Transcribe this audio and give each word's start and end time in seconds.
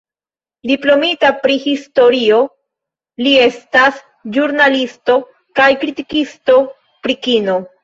Diplomita 0.69 1.29
pri 1.43 1.57
historio, 1.65 2.39
li 3.27 3.35
estas 3.43 4.01
ĵurnalisto 4.39 5.21
kaj 5.63 5.71
kritikisto 5.85 6.61
pri 7.07 7.21
kino. 7.29 7.63